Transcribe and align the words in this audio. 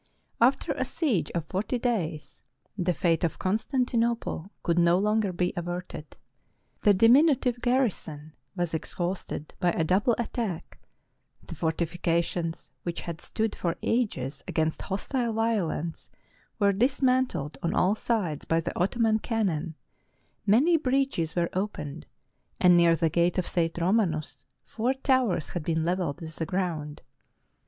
After 0.41 0.71
a 0.71 0.83
siege 0.83 1.29
of 1.35 1.45
forty 1.45 1.77
days, 1.77 2.41
the 2.75 2.91
fate 2.91 3.23
of 3.23 3.37
Constantinople 3.37 4.49
could 4.63 4.79
no 4.79 4.97
longer 4.97 5.31
be 5.31 5.53
averted. 5.55 6.17
The 6.81 6.95
diminutive 6.95 7.59
garrison 7.61 8.33
was 8.55 8.73
exhausted 8.73 9.53
by 9.59 9.73
a 9.73 9.83
double 9.83 10.15
attack: 10.17 10.79
the 11.45 11.53
fortifications, 11.53 12.71
which 12.81 13.01
had 13.01 13.21
stood 13.21 13.55
for 13.55 13.75
ages 13.83 14.43
against 14.47 14.81
hostile 14.81 15.33
violence, 15.33 16.09
were 16.57 16.73
dismantled 16.73 17.59
on 17.61 17.75
all 17.75 17.93
sides 17.93 18.43
by 18.45 18.59
the 18.59 18.75
Ottoman 18.75 19.19
cannon: 19.19 19.75
many 20.47 20.77
breaches 20.77 21.35
were 21.35 21.51
opened; 21.53 22.07
and 22.59 22.75
near 22.75 22.95
the 22.95 23.11
gate 23.11 23.37
of 23.37 23.47
St. 23.47 23.77
Romanus, 23.77 24.45
four 24.65 24.95
towers 24.95 25.49
had 25.49 25.61
been 25.61 25.85
leveled 25.85 26.21
with 26.21 26.37
the 26.37 26.47
ground. 26.47 27.03